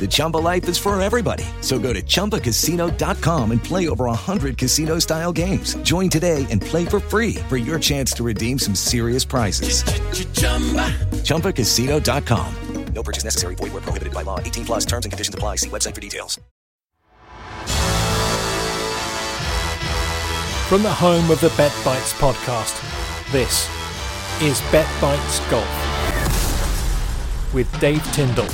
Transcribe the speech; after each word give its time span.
The 0.00 0.08
Chumba 0.08 0.38
life 0.38 0.66
is 0.70 0.78
for 0.78 0.98
everybody. 1.00 1.44
So 1.60 1.78
go 1.78 1.92
to 1.92 2.00
ChumbaCasino.com 2.00 3.52
and 3.52 3.62
play 3.62 3.90
over 3.90 4.06
100 4.06 4.56
casino-style 4.56 5.32
games. 5.32 5.74
Join 5.82 6.08
today 6.08 6.46
and 6.48 6.62
play 6.62 6.86
for 6.86 7.00
free 7.00 7.34
for 7.50 7.58
your 7.58 7.78
chance 7.78 8.12
to 8.12 8.22
redeem 8.24 8.58
some 8.58 8.74
serious 8.74 9.26
prizes. 9.26 9.82
ChumbaCasino.com. 11.24 12.54
No 12.94 13.02
purchase 13.02 13.24
necessary. 13.24 13.54
Void 13.54 13.72
where 13.72 13.82
prohibited 13.82 14.12
by 14.12 14.22
law. 14.22 14.40
18 14.40 14.64
plus 14.64 14.84
terms 14.84 15.04
and 15.04 15.12
conditions 15.12 15.34
apply. 15.34 15.56
See 15.56 15.68
website 15.68 15.94
for 15.94 16.00
details. 16.00 16.38
From 20.68 20.84
the 20.84 20.90
home 20.92 21.30
of 21.32 21.40
the 21.40 21.52
Bet 21.56 21.72
Bites 21.84 22.12
podcast, 22.12 22.78
this 23.32 23.68
is 24.40 24.60
Bet 24.70 24.86
Bites 25.00 25.40
Golf 25.50 25.66
with 27.52 27.68
Dave 27.80 28.04
Tindall. 28.12 28.46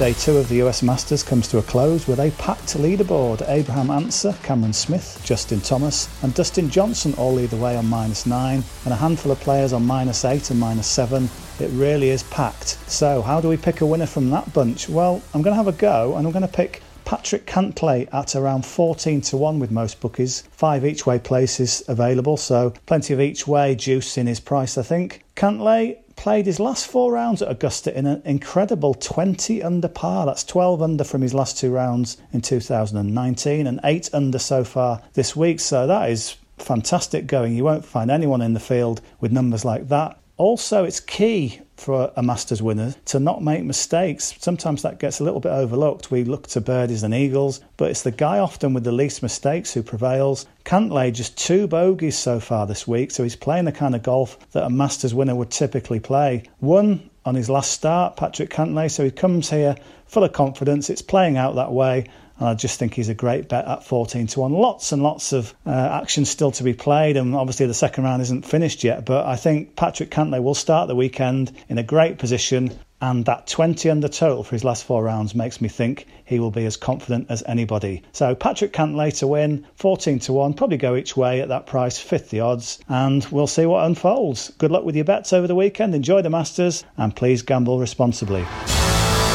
Day 0.00 0.14
two 0.14 0.38
of 0.38 0.48
the 0.48 0.62
US 0.62 0.82
Masters 0.82 1.22
comes 1.22 1.46
to 1.48 1.58
a 1.58 1.62
close 1.62 2.08
with 2.08 2.20
a 2.20 2.30
packed 2.38 2.74
leaderboard. 2.78 3.46
Abraham 3.46 3.90
Ancer, 3.90 4.34
Cameron 4.42 4.72
Smith, 4.72 5.20
Justin 5.22 5.60
Thomas, 5.60 6.08
and 6.22 6.32
Dustin 6.32 6.70
Johnson 6.70 7.12
all 7.18 7.34
lead 7.34 7.50
the 7.50 7.58
way 7.58 7.76
on 7.76 7.84
minus 7.84 8.24
nine, 8.24 8.64
and 8.86 8.94
a 8.94 8.96
handful 8.96 9.30
of 9.30 9.38
players 9.40 9.74
on 9.74 9.84
minus 9.84 10.24
eight 10.24 10.50
and 10.50 10.58
minus 10.58 10.86
seven. 10.86 11.28
It 11.58 11.68
really 11.72 12.08
is 12.08 12.22
packed. 12.22 12.78
So, 12.90 13.20
how 13.20 13.42
do 13.42 13.48
we 13.50 13.58
pick 13.58 13.82
a 13.82 13.86
winner 13.86 14.06
from 14.06 14.30
that 14.30 14.54
bunch? 14.54 14.88
Well, 14.88 15.20
I'm 15.34 15.42
going 15.42 15.52
to 15.52 15.62
have 15.62 15.68
a 15.68 15.72
go, 15.78 16.16
and 16.16 16.26
I'm 16.26 16.32
going 16.32 16.48
to 16.48 16.48
pick 16.48 16.82
Patrick 17.04 17.44
Cantlay 17.44 18.08
at 18.10 18.34
around 18.34 18.64
14 18.64 19.20
to 19.20 19.36
1 19.36 19.58
with 19.58 19.70
most 19.70 20.00
bookies. 20.00 20.44
Five 20.52 20.86
each 20.86 21.04
way 21.04 21.18
places 21.18 21.82
available, 21.88 22.38
so 22.38 22.72
plenty 22.86 23.12
of 23.12 23.20
each 23.20 23.46
way 23.46 23.74
juice 23.74 24.16
in 24.16 24.26
his 24.26 24.40
price, 24.40 24.78
I 24.78 24.82
think. 24.82 25.24
Cantlay 25.36 25.98
played 26.20 26.44
his 26.44 26.60
last 26.60 26.86
four 26.86 27.14
rounds 27.14 27.40
at 27.40 27.50
Augusta 27.50 27.96
in 27.96 28.04
an 28.04 28.20
incredible 28.26 28.92
20 28.92 29.62
under 29.62 29.88
par. 29.88 30.26
That's 30.26 30.44
12 30.44 30.82
under 30.82 31.02
from 31.02 31.22
his 31.22 31.32
last 31.32 31.56
two 31.56 31.70
rounds 31.70 32.18
in 32.34 32.42
2019 32.42 33.66
and 33.66 33.80
8 33.82 34.10
under 34.12 34.38
so 34.38 34.62
far 34.62 35.00
this 35.14 35.34
week. 35.34 35.60
So 35.60 35.86
that 35.86 36.10
is 36.10 36.36
fantastic 36.58 37.26
going. 37.26 37.56
You 37.56 37.64
won't 37.64 37.86
find 37.86 38.10
anyone 38.10 38.42
in 38.42 38.52
the 38.52 38.60
field 38.60 39.00
with 39.18 39.32
numbers 39.32 39.64
like 39.64 39.88
that. 39.88 40.18
Also, 40.36 40.84
it's 40.84 41.00
key 41.00 41.62
for 41.80 42.12
a 42.16 42.22
Masters 42.22 42.62
winner 42.62 42.94
to 43.06 43.18
not 43.18 43.42
make 43.42 43.64
mistakes. 43.64 44.34
Sometimes 44.38 44.82
that 44.82 44.98
gets 44.98 45.20
a 45.20 45.24
little 45.24 45.40
bit 45.40 45.52
overlooked. 45.52 46.10
We 46.10 46.24
look 46.24 46.46
to 46.48 46.60
birdies 46.60 47.02
and 47.02 47.14
eagles, 47.14 47.60
but 47.76 47.90
it's 47.90 48.02
the 48.02 48.10
guy 48.10 48.38
often 48.38 48.74
with 48.74 48.84
the 48.84 48.92
least 48.92 49.22
mistakes 49.22 49.72
who 49.72 49.82
prevails. 49.82 50.46
Cantlay 50.64 51.12
just 51.12 51.38
two 51.38 51.66
bogeys 51.66 52.18
so 52.18 52.38
far 52.38 52.66
this 52.66 52.86
week, 52.86 53.10
so 53.10 53.22
he's 53.22 53.36
playing 53.36 53.64
the 53.64 53.72
kind 53.72 53.94
of 53.94 54.02
golf 54.02 54.38
that 54.50 54.64
a 54.64 54.70
Masters 54.70 55.14
winner 55.14 55.34
would 55.34 55.50
typically 55.50 56.00
play. 56.00 56.44
Won 56.60 57.08
on 57.24 57.34
his 57.34 57.50
last 57.50 57.72
start, 57.72 58.16
Patrick 58.16 58.50
Cantlay, 58.50 58.90
so 58.90 59.04
he 59.04 59.10
comes 59.10 59.50
here 59.50 59.76
full 60.06 60.24
of 60.24 60.32
confidence. 60.32 60.90
It's 60.90 61.02
playing 61.02 61.36
out 61.36 61.54
that 61.54 61.72
way. 61.72 62.06
And 62.40 62.48
I 62.48 62.54
just 62.54 62.78
think 62.78 62.94
he's 62.94 63.10
a 63.10 63.14
great 63.14 63.48
bet 63.48 63.66
at 63.66 63.84
14 63.84 64.26
to 64.28 64.40
1. 64.40 64.52
Lots 64.52 64.92
and 64.92 65.02
lots 65.02 65.32
of 65.32 65.54
uh, 65.66 65.70
action 65.70 66.24
still 66.24 66.50
to 66.52 66.64
be 66.64 66.72
played, 66.72 67.18
and 67.18 67.36
obviously 67.36 67.66
the 67.66 67.74
second 67.74 68.04
round 68.04 68.22
isn't 68.22 68.46
finished 68.46 68.82
yet. 68.82 69.04
But 69.04 69.26
I 69.26 69.36
think 69.36 69.76
Patrick 69.76 70.10
Cantlay 70.10 70.42
will 70.42 70.54
start 70.54 70.88
the 70.88 70.96
weekend 70.96 71.52
in 71.68 71.76
a 71.76 71.82
great 71.82 72.18
position, 72.18 72.72
and 73.02 73.26
that 73.26 73.46
20 73.46 73.90
under 73.90 74.08
total 74.08 74.42
for 74.42 74.54
his 74.54 74.64
last 74.64 74.84
four 74.84 75.04
rounds 75.04 75.34
makes 75.34 75.60
me 75.60 75.68
think 75.68 76.06
he 76.24 76.40
will 76.40 76.50
be 76.50 76.64
as 76.64 76.78
confident 76.78 77.26
as 77.28 77.42
anybody. 77.46 78.02
So 78.12 78.34
Patrick 78.34 78.72
Cantlay 78.72 79.16
to 79.18 79.26
win, 79.26 79.66
14 79.76 80.18
to 80.20 80.32
1, 80.32 80.54
probably 80.54 80.78
go 80.78 80.96
each 80.96 81.16
way 81.16 81.42
at 81.42 81.48
that 81.48 81.66
price, 81.66 81.98
fifth 81.98 82.30
the 82.30 82.40
odds, 82.40 82.78
and 82.88 83.24
we'll 83.30 83.46
see 83.46 83.66
what 83.66 83.84
unfolds. 83.84 84.50
Good 84.56 84.70
luck 84.70 84.84
with 84.84 84.96
your 84.96 85.04
bets 85.04 85.34
over 85.34 85.46
the 85.46 85.54
weekend, 85.54 85.94
enjoy 85.94 86.22
the 86.22 86.30
Masters, 86.30 86.84
and 86.96 87.14
please 87.14 87.42
gamble 87.42 87.78
responsibly. 87.78 88.46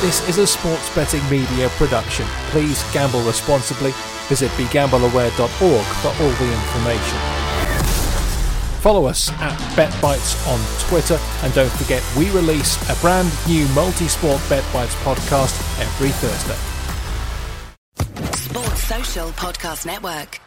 This 0.00 0.26
is 0.28 0.38
a 0.38 0.46
sports 0.46 0.94
betting 0.94 1.28
media 1.28 1.68
production. 1.70 2.24
Please 2.50 2.84
gamble 2.92 3.20
responsibly. 3.22 3.90
Visit 4.28 4.48
begambleaware.org 4.52 5.50
for 5.50 6.08
all 6.08 6.30
the 6.38 6.52
information. 6.52 7.18
Follow 8.80 9.06
us 9.06 9.32
at 9.40 9.58
BetBites 9.74 10.46
on 10.46 10.88
Twitter 10.88 11.18
and 11.42 11.52
don't 11.52 11.72
forget 11.72 12.00
we 12.16 12.30
release 12.30 12.78
a 12.88 12.94
brand 13.00 13.28
new 13.48 13.66
multi-sport 13.70 14.40
BetBites 14.42 14.94
podcast 15.02 15.58
every 15.80 16.10
Thursday. 16.10 16.54
Sports 18.36 18.84
Social 18.84 19.30
Podcast 19.30 19.84
Network. 19.84 20.38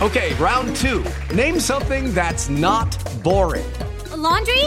Okay, 0.00 0.32
round 0.36 0.74
two. 0.76 1.04
Name 1.34 1.60
something 1.60 2.14
that's 2.14 2.48
not 2.48 2.96
boring. 3.22 3.66
A 4.12 4.16
laundry? 4.16 4.62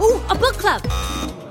Ooh, 0.00 0.20
a 0.28 0.36
book 0.38 0.54
club. 0.54 0.86